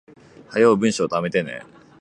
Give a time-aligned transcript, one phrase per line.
[0.49, 1.61] 早う文章溜めてね